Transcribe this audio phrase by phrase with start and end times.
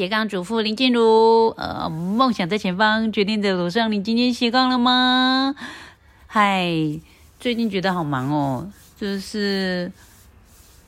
[0.00, 3.92] 斜杠主妇林静茹，呃，梦想在前方，决定在路上。
[3.92, 5.54] 你今天斜杠了吗？
[6.26, 6.72] 嗨，
[7.38, 9.92] 最近觉得好忙哦，就是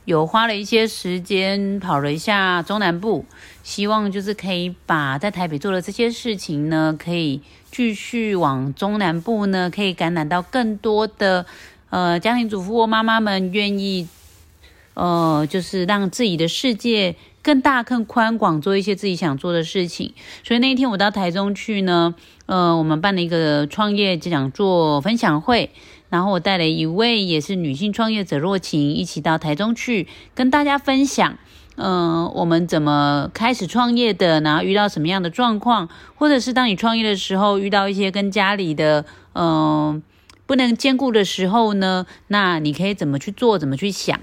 [0.06, 3.26] 有花了一些时间跑了一下中南部，
[3.62, 11.44] 希望就是可以把在台北做的这些事情呢，可以继续往中南部呢，可以感染到更多的
[11.90, 14.08] 呃家庭主妇或妈妈们愿意，
[14.94, 17.14] 呃，就是让自己的世界。
[17.42, 20.14] 更大、更宽广，做一些自己想做的事情。
[20.44, 22.14] 所以那一天我到台中去呢，
[22.46, 25.70] 呃，我们办了一个创业讲座分享会，
[26.08, 31.36] 然后我带了一位也是女性创业者若晴一起到台中去跟大家分享，
[31.76, 40.02] 嗯，我们怎么开始创业的，然后遇到什么样的状况，或者是当你创业的时候遇到一些跟家里的嗯
[40.46, 44.20] 不能兼顾的时候呢，那你可以怎么去做，怎么去想。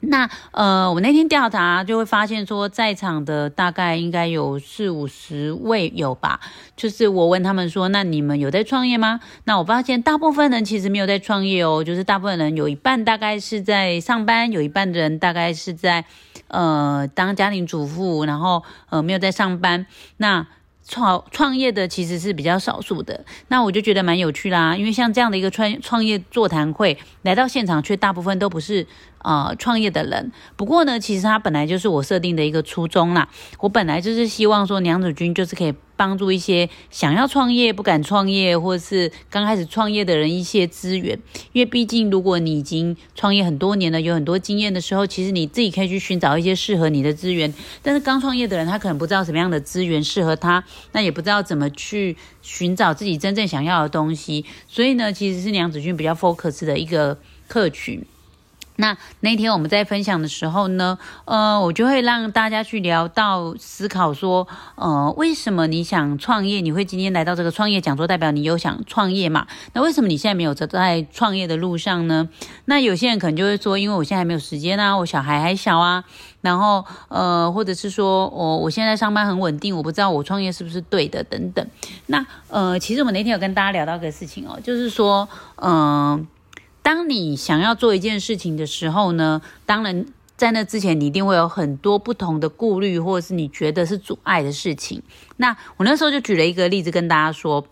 [0.00, 6.38] 那呃，我那天调查就会发现说，在场的大概应该有四五十位有吧。
[6.76, 9.18] 就是我问他们说，那你们有在创业吗？
[9.44, 16.04] 那我发现大部分人其实没有在创业哦，就是大部分人有一半大概是在上班，有一半的人大概是在
[16.46, 19.84] 呃当家庭主妇，然后呃没有在上班。
[20.18, 20.46] 那
[20.86, 24.74] 创创业的其实是比较少数的，那我就觉得蛮有趣啦。
[24.74, 28.86] 因为像这样的一个创创业座谈会，来到现场却大部分都不是
[29.22, 30.32] 呃创业的人。
[30.56, 33.28] 不过呢，其实他本来就是我设定的一个初衷啦。
[33.60, 35.74] 我本来就是希望说，娘子军就是可以。
[35.98, 41.18] 帮助一些想要创业不敢创业，或是刚开始创业的人一些资源，
[41.50, 47.52] 因为毕竟如果你已经创业很多年了，有很多经验的时候，其实你自己可以去寻找一些适合你的资源。
[47.82, 54.44] 但是刚创业的人，他可能不知道什么样的资源适合他，那也不知道怎么去寻找自己真正想要的东西。
[54.68, 58.06] 所以呢，其实是娘子军比较 focus 的一个客群。
[58.80, 64.46] 那那天我们在分享的时候呢，呃，我就会让大家去聊到思考说，
[64.76, 66.60] 呃，为什么你想创业？
[66.60, 69.48] 你会今天来到这个创业讲座，代表你有想创业嘛？
[69.72, 72.28] 那为什么你现在没有在创业的路上呢？
[72.66, 76.04] 那有些人可能就会说，因为我现在还没有时间啊，我小孩还小啊，
[76.40, 81.66] 然后呃，或者是说我我现在上班很稳定，我不知道我创业是不是对的等等。
[82.06, 86.24] 那呃，其实我们那天有跟大家聊到个事情哦，就是说，嗯。
[86.88, 90.06] 当你想要做一件事情的时候呢，当然
[90.38, 95.02] 在那之前，你一定会有很多不同的顾虑，或者是你觉得是阻碍的事情。
[95.36, 97.62] 那我那时候就举了一个例子跟大家说。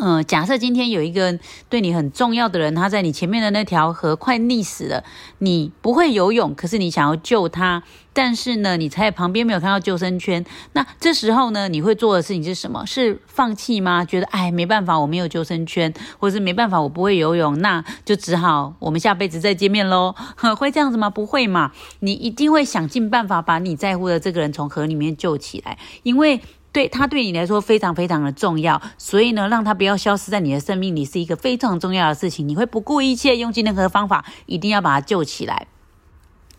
[0.00, 1.36] 嗯，假设今天有一个
[1.68, 5.02] 对你很重要的人，他在你前面的那条河快溺死了，
[5.38, 7.82] 你不会游泳，可是你想要救他，
[8.12, 10.44] 但是呢，你在旁边没有看到救生圈，
[10.74, 12.86] 那这时候呢，你会做的事情是什么？
[12.86, 14.04] 是放弃吗？
[14.04, 20.14] 觉得哎，没办法，我没有救生圈，或者是没办法，我不会游泳，那就只好我们下辈子再见面喽？
[20.56, 21.10] 会这样子吗？
[21.10, 26.40] 不会嘛，你一定会想尽办法把你在乎的这个人从河里面救起来，因为。
[26.78, 32.46] 对他对你来说非常非常的重要，所以呢，让他不要消失在你的生命里是一个非常重要的事情。
[32.46, 35.66] 你会不顾一切，用尽任何方法，一定要把他救起来。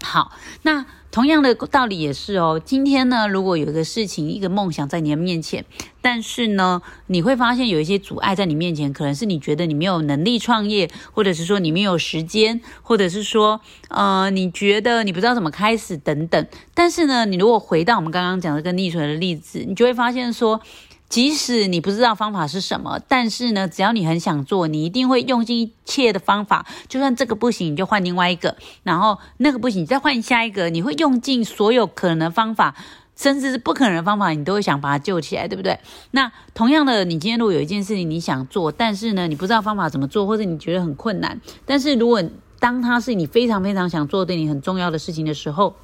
[0.03, 0.85] 好，那。
[1.11, 2.61] 同样的道理也是哦。
[2.63, 5.65] 今天呢，如果有一个事情、一个梦想在你的面前，
[6.01, 16.47] 但是呢，你会发现有一些阻碍在你面前，可能是你觉得你没有能力创业，或者是说你没有时间，或者是说，呃，你觉得你不知道怎么开始等等。
[16.73, 20.61] 但是呢，你如果回到我们刚刚讲的跟逆水的例子，你就会发现说。
[21.09, 26.67] 即使你不知道方法是什么，但是呢，只要你很想做，你一定会用尽一切的方法。
[26.87, 28.51] 就算这个不行，你就换另外一个；
[28.83, 30.69] 然后那个不行，你再换下一个。
[30.69, 32.75] 你会用尽所有可能的方法，
[33.15, 35.79] 甚至是不可能的方法，你都会想把它救起来，对不对？
[36.11, 42.21] 那同样的，你今天如果有一件事情你想做，但是呢，你不知道方法怎么做，或者你觉得很困难，但是如果
[42.59, 45.75] 当它是你非常非常想做、对你很重要的事情的时候，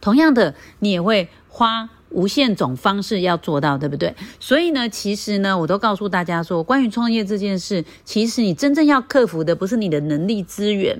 [0.00, 1.90] 同样的，你也会花。
[2.10, 4.14] 无限种方式要做到，对不对？
[4.40, 10.98] 所以呢，其实呢，我都告诉大家说，关于创业这件事，其实你真正要克服的不是你的能力资源，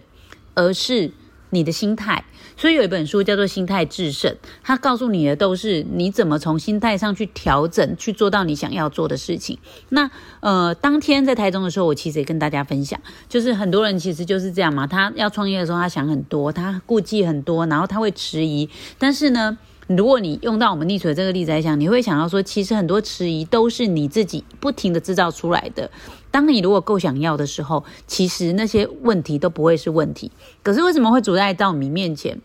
[0.54, 1.10] 而是
[1.50, 2.24] 你的心态。
[2.58, 4.30] 所以有一本书叫做《心态制胜》，
[4.62, 9.56] 它告诉你的都是你怎么从心态上去调整，去做到你想要做的事情。
[9.90, 10.10] 那
[10.40, 18.68] 呃，当天在台中的时候，我其实也跟大家分享，就是很多人其实就是这样嘛，他要创业的时候，他想很多，他顾忌很多，然后他会迟疑，
[18.98, 19.56] 但是呢。
[19.88, 25.90] 如果你用到我们溺水这个例子来讲，你会想到说，其实很多迟疑都是你自己不停的制造出来的。
[26.30, 30.30] 当你如果够想要的时候，其实那些问题都不会是问题。
[30.62, 32.40] 可是为什么会阻碍到你面前？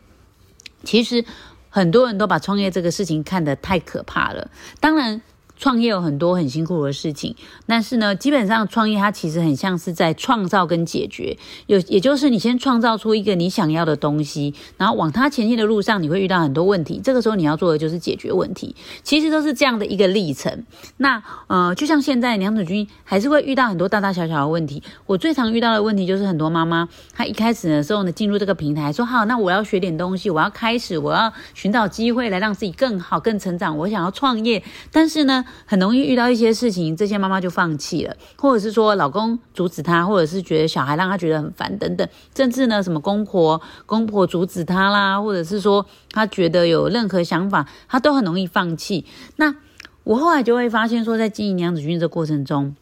[0.84, 1.26] 其实
[1.70, 4.50] 很多人都把创业这个事情看得太可怕了。
[4.80, 5.22] 当然。
[5.58, 7.36] 创业有很多很辛苦的事情，
[7.66, 20.66] 但是呢，基本上创业它其实很像是在创造跟解决，有也就是你先创造出一个你想要的东西，然后往它前进的路上，你会遇到很多问题，这个时候你要做的就是解决问题，其实都是这样的一个历程。
[20.98, 34.62] 那呃，就像现在娘子军还是会遇到很多大大小小的问题，我最常遇到的问题就是很多妈妈她一开始的时候呢，进入这个平台说好，那我要学点东西，我要开始，我要寻找机会来让自己更好、更成长，我想要创业，
[34.92, 35.43] 但是呢。
[35.66, 49.06] 很容易遇到一些事情，这些妈妈就放弃了，或者是说老公阻止她，或者是觉得小孩让她觉得很烦等等，甚至呢什么公婆公婆阻止她啦，或者是说她觉得有任何想法，她都很容易放弃。
[49.38, 49.56] 那
[50.04, 52.76] 我后来就会发现说，在经营娘子军这过程中。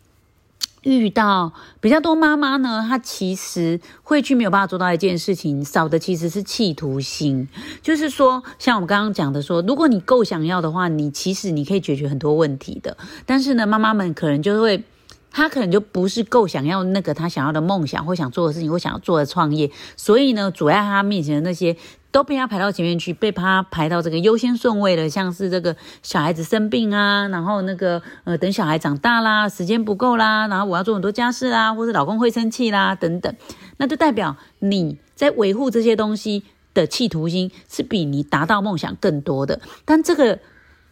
[0.83, 7.47] 遇到比较多妈妈呢，她其实会去没有办法做到一件事情，少的其实是企图心。
[7.83, 12.97] 就是说，像我们刚刚讲的说，如果你够想要的话，你其实你可以解决很多问题的。
[13.27, 14.83] 但是呢，妈妈们可能就会，
[15.29, 21.77] 她可能就不是够想要那个她想要的梦想或想做的事情或想要做的创业，所以呢，阻碍她面前的那些。
[22.11, 25.09] 都被他排到前面去，被他排到这个优先顺位的。
[25.09, 33.33] 像是这个小孩子生病啊，然后那个呃，等小孩长大啦，时间不够啦，然后我要做很多家事啦，或者老公会生气啦，等等，
[33.77, 36.43] 那就代表你在维护这些东西
[36.73, 39.61] 的企图心是比你达到梦想更多的。
[39.85, 40.39] 但这个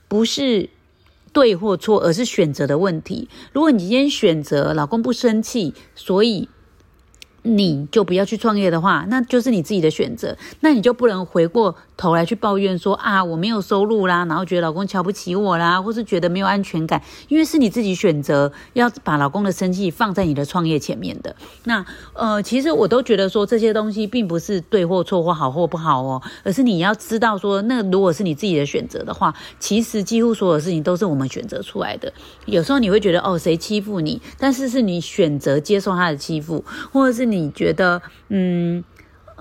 [0.08, 0.70] 不是
[1.34, 3.28] 对或错，而是选择的问题。
[3.52, 6.48] 如果你今天选择老公不生气，所以。
[7.44, 10.36] 你就不要去创业的话，那就是你自己的选择。
[10.62, 21.34] 那你就不能回过头来去抱怨说啊，我没有收入啦，然后觉得老公瞧不起我啦，或是觉得没有安全感，因为是你自己选择要把老公的生气放在你的创业前面的。
[21.64, 32.12] 那呃，其实我都觉得说这些东西并不是对或错或好或不好哦，而是你要知道说，那如果是你自己的选择的话，其实几乎所有事情都是我们选择出来的。
[32.46, 34.22] 有时候你会觉得哦，谁欺负你？
[34.38, 37.29] 但是是你选择接受他的欺负，或者是。
[37.32, 38.84] 你觉得，嗯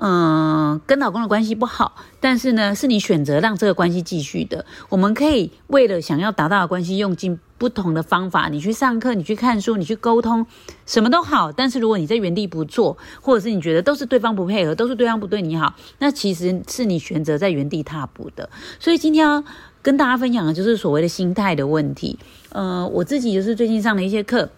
[0.00, 4.64] 嗯，跟老公的关系不好，但是呢，是你选择让这个关系继续的。
[4.90, 8.48] 我们可以为了想要达到的关系，用尽不同的方法。
[8.48, 10.46] 你去上课，你去看书，你去沟通，
[10.86, 11.50] 什么都好。
[11.50, 18.48] 但是如果你在原地不做，或者是你觉得都是对方不配合，都是对方不对你好，那其实是你选择在原地踏步的。
[18.78, 19.42] 所以今天要
[19.82, 22.16] 跟大家分享的就是所谓的心态的问题。
[22.50, 24.48] 呃，我自己就是最近上了一些课。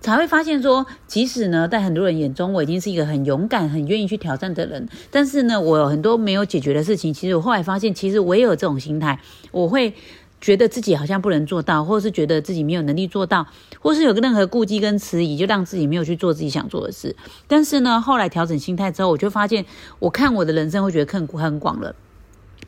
[0.00, 7.12] 才会发现说，即使呢，在很多人眼中，我已经是一个很勇敢、很愿意去挑战的人，但是呢，我有很多没有解决的事情。
[7.12, 9.20] 其实我后来发现，其实我也有这种心态，
[9.52, 9.92] 我会
[10.40, 13.46] 觉得自己好像不能做到，或者是觉得自己没有能力做到，
[13.78, 17.14] 或是有个任何顾忌跟迟疑，就让自己没有去做自己想做的事。
[17.46, 19.66] 但是呢，后来调整心态之后，我就发现，
[19.98, 21.94] 我看我的人生会觉得更很广了。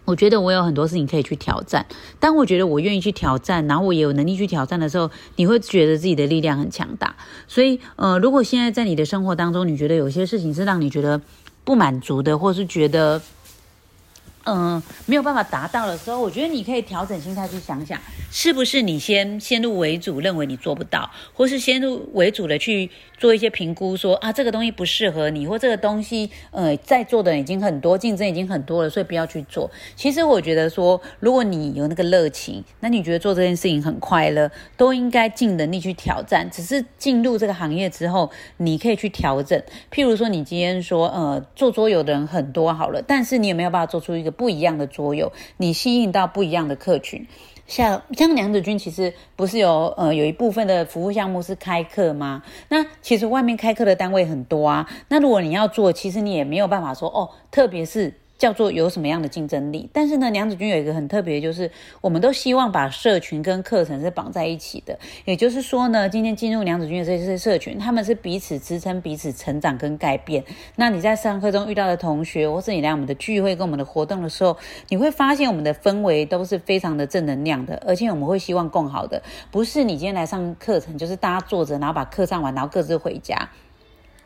[0.05, 1.87] 我觉得我有很多事情可以去挑战。
[2.19, 7.15] 当我觉得我愿意去挑战，然后我也有能力去挑战的时候，你会觉得自己的力量很强大。
[7.47, 11.21] 所以，呃，如果现在在你的生活当中，你觉得有些事情是让你觉得
[11.65, 13.21] 不满足的，或是觉得。
[14.45, 18.01] 嗯，没有办法达到的时候，我觉得你可以调整心态去想想，
[18.31, 29.71] 是不是你先先入为主认为你做不到，或是先入为主的去做一些评估，说啊这个东西不适合你，或这个东西呃在做的已经很多，竞争已经很多了，所以不要去做。
[29.95, 36.51] 其实我觉得说，如果你有那个热情，那你觉得做这件事情很快乐，都应该尽能力去挑战。
[36.51, 39.57] 只是进入这个行业之后，你可以去调整。
[39.93, 44.32] 譬如说，你今天说呃做桌游的人很多好了，但是你有没有办法做出一个？
[44.33, 47.25] 不一样的桌游，你吸引到不一样的客群。
[47.67, 52.43] 像像娘子君，其实不是有呃有一部分的服务项目是开课吗？
[52.69, 54.91] 那其实外面开课的单位很多啊。
[55.09, 58.13] 那如果你要做，其实你也没有办法说哦，特别是。
[58.43, 59.89] 叫做有什么样的竞争力？
[59.93, 61.71] 但是呢，娘子军有一个很特别，就是
[62.01, 64.99] 我们都希望把社群跟课程是绑在一起的。
[65.25, 70.43] 也就是说呢，今天进入娘子军的这些社群，他们是彼此支撑、彼此成长跟改变。
[70.75, 74.57] 那你在上课中遇到的同学，或是你来我们的聚会跟我们的活动的时候，
[74.89, 79.23] 你会发现我们的氛围都是非常的正能量的，而且我们会希望更好的。
[79.53, 83.49] 不是你今天来上课程，就是大家坐着，然后把课上完，然后各自回家。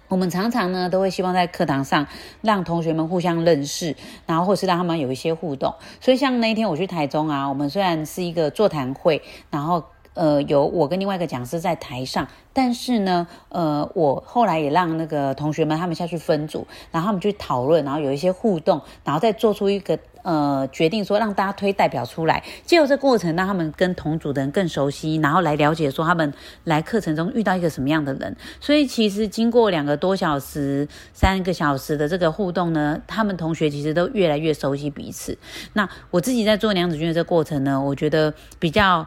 [0.09, 2.07] 我们常常呢，都会希望在课堂上
[2.43, 3.97] 让同学们互相认识，
[4.27, 5.75] 然后或是让他们有一些互动。
[6.01, 9.85] 所以像那一天我去台中啊，我们虽然是一个座谈会，然后。
[10.17, 26.33] 呃，有我跟另外一个讲师在台上，但是呢，呃，我后来也让那个同学们他们下去分组，然后他们去讨论，然后有一些互动，然后再做出一个呃决定，说让大家推代表出来，借由这过程让他们跟同组的人更熟悉，然后来了解说他们
[26.65, 28.35] 来课程中遇到一个什么样的人。
[28.59, 35.37] 所以其实经过两个多小时、三个小时的这个互动呢，他们同学其实都越来越熟悉彼此。
[35.75, 39.07] 那我自己在做娘子军的这个过程呢，我觉得比较。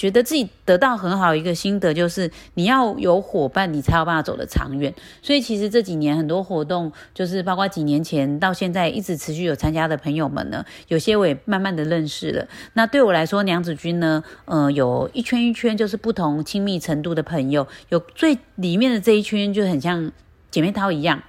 [0.00, 4.94] 觉得自己得到很好一个心得，就是你要有伙伴，你才有办法走得长远。
[5.20, 12.48] 所以其实这几年很多活动，就是包括几年前到现在一直持续有参加的朋友们呢，有些我也慢慢的认识了。
[12.72, 20.10] 那对我来说，娘子军呢，呃，有一圈一圈，就是不同亲密程度的朋友，有最里面的这一圈就很像
[20.50, 21.22] 姐妹淘一样。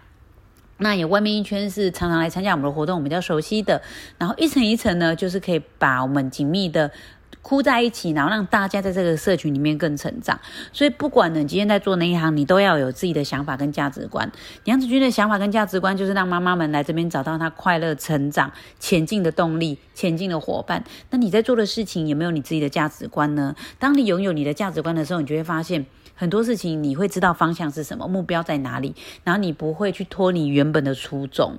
[0.78, 3.82] 那有外面一圈是常常来参加我们的活动，我们比较熟悉的，
[4.18, 6.90] 然后一层一层呢，就是可以把我们紧密的。
[7.42, 10.40] 哭在一起，然后让大家在这个社群里面更成长。
[10.72, 14.32] 所以，不管你今天在做哪一行，你都要有自己的想法跟价值观。
[14.66, 20.84] 娘子军的想法跟价值观，就是让妈妈们来这边找到她快乐、成长、前进的动力、前进的伙伴。
[21.10, 23.56] 那你在做的事情有没有你自己的价值观呢？
[23.80, 25.86] 当你拥有你的价值观的时候，你就会发现
[26.16, 31.58] 很多事情，你会知道方向是什么，目标在哪里，然后你不会去拖你原本的初衷。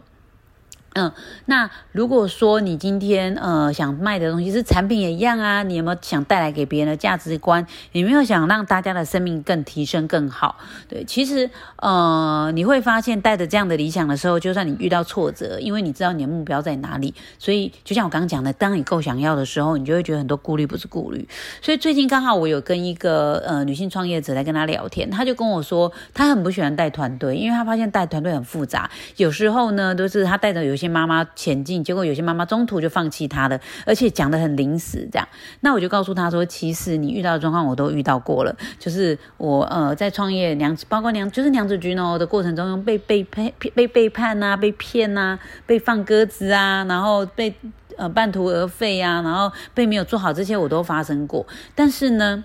[0.94, 1.10] 嗯，
[1.46, 7.66] 那如果说你今天呃想卖的东西是产品也一样啊，你有没有想带来给别人的价值观？
[7.92, 10.58] 有没有想让大家的生命更提升更好？
[10.90, 21.26] 对，其实呃你会发现带着这样的理想的时候，就算你遇到挫折，因为你知道你的目标在哪里，所以就像我刚刚讲的，当你够想要的时候，你就会觉得很多顾虑不是顾虑。
[21.62, 30.76] 所以最近刚好我有跟一个呃女性创业者在跟她聊天，她就跟我说，她很不喜欢带团队，因为她发现带团队很复杂，有时候呢都是她带着有。
[30.82, 35.28] 些妈妈前进，结果有些妈妈中途就放弃她了，而且讲的很临时，这样。
[35.60, 47.54] 那我就告诉她说，其实你遇到的状况我都遇到过了，就是我呃在创业娘子，包括娘就是娘子军哦的过程中，被背叛、被背叛呐，被骗呐，被放鸽子啊，然后被
[47.96, 51.46] 呃半途而废啊，然后被没有做好，这些我都发生过。
[51.74, 52.44] 但是呢。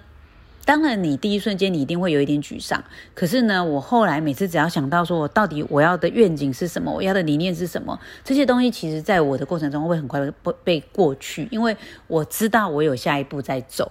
[0.68, 2.84] 当然，你第一瞬间你一定会有一点沮丧。
[3.14, 13.90] 可是呢，我后来每次只要想到说，我到底我要的愿景是什么，我要的理念是什么，这些东西其实在我的过程中会很快被被过去，因为我知道我有下一步在走。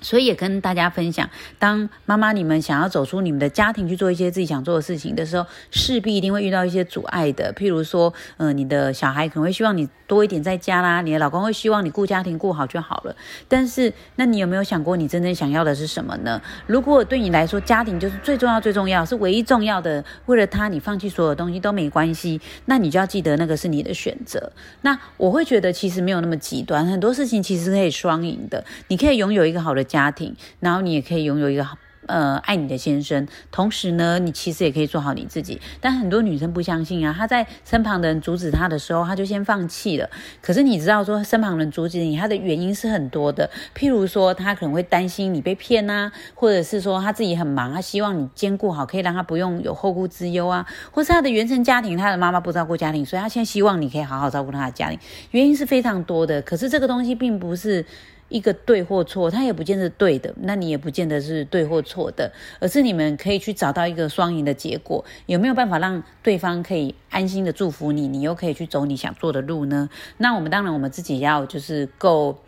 [0.00, 1.28] 所以也跟大家分享，
[1.58, 7.52] 当妈妈你们想要走出你们的家庭去做一些自己想做的事情的时候，势必一定会遇到一些阻碍的。
[7.54, 13.14] 譬如说，呃，你的小孩可能会希望你多一点在家啦，你的老公会希望你顾家庭顾好就好了。
[13.46, 16.40] 但是，那你有没有想过，你真正想要的是什么呢？
[16.66, 24.50] 如果对你来说，家庭就是最重要、最重要，是唯一重要的，为了他你放弃所有东西都没关系，那你就要记得那个是你的选择。
[24.80, 28.64] 那我会觉得其实没有那么极端，很多事情其实可以双赢的。
[28.88, 29.84] 你可以拥有一个好的。
[29.90, 31.66] 家庭，然后你也可以拥有一个
[32.06, 35.60] 呃爱你的先生，同时呢，你其实也可以做好你自己。
[35.80, 40.08] 但很多女生不相信啊，她在身旁的人阻止她的时候，她就先放弃了。
[40.40, 43.50] 可是你知道说，身旁人阻止你，她的原因是很多的。
[43.76, 54.98] 譬如说，她可能会担心你被骗啊，或者是说她自己很忙，她希望你兼顾好，可以让她不用有后顾之忧啊，或是她的原生家庭，她的妈妈不照顾家庭，所以她现在希望你可以好好照顾她的家庭。
[55.32, 56.40] 原因是非常多的。
[56.42, 57.84] 可是这个东西并不是。
[58.30, 65.04] 一个对或错，他也不见得对的，那你也不见得是对或错的，而是你们可以去找到一个双赢的结果。
[65.26, 69.90] 有没有办法让对方可以安心的祝福你，你又可以去走你想做的路呢？
[70.16, 72.38] 那我们当然，我们自己要就是够。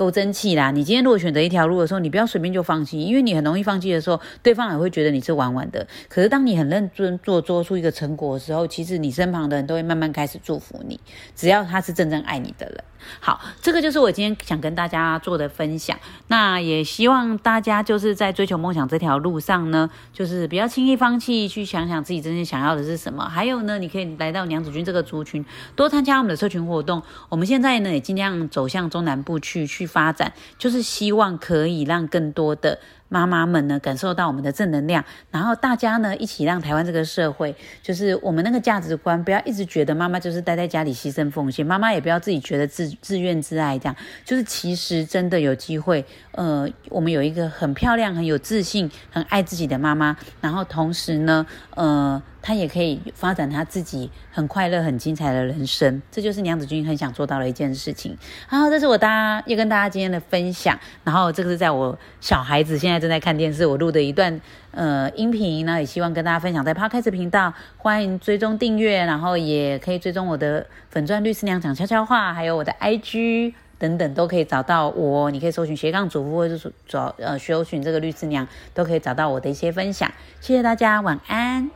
[0.00, 0.70] 够争气啦！
[0.70, 5.86] 你今天如果选择一条路的时候，你不要随便就放弃，因为你很容易放弃的时候，对方也会觉得你是玩玩的。
[6.08, 10.98] 可是当你很认真做，做出一个成果的时候，其实你身旁的人都会慢慢开始祝福你。
[11.36, 12.82] 只要他是真正爱你的人。
[13.18, 15.98] 好，这个就是我今天想跟大家做的分享。
[16.28, 23.28] 那也希望大家就是在追求梦想这条路上呢，就是不要轻易放弃，去想想自己真正想要的是什么。
[23.28, 25.44] 还有呢，你可以来到娘子军这个族群，
[25.76, 27.02] 多参加我们的社群活动。
[27.28, 29.89] 我们现在呢也尽量走向中南部去去。
[29.90, 32.78] 发展就是希望可以让更多的。
[33.12, 51.44] 妈妈们呢，感受到我们的正能量，然后大家呢一起让台湾这个社会，就是我们那个价值观，不要一直觉得妈妈就是待在家里牺牲奉献，妈妈也不要自己觉得自自怨自艾这样，就是其实真的有机会，呃，我们有一个很漂亮、很有自信、很爱自己的妈妈，然后同时呢，
[51.74, 58.16] 呃，他也可以发展他自己很快乐、很精彩的人生，这就是娘子军很想做到的一件事情。
[58.46, 63.00] 好，这是我大家要跟大家今天的分享，然后这个是在我小孩子现在。
[63.00, 64.38] 正在看电视，我录的一段
[64.72, 80.08] 呃音频，那也希望跟大家分享在 Podcast 频道，欢迎追踪订阅，然后也可以追踪我的粉钻律师娘讲悄悄话，还有我的 IG 等等都可以找到我，你可以搜寻斜杠主妇或者是找呃搜寻这个律师娘，都可以找到我的一些分享。
[80.40, 81.70] 谢谢大家，晚安。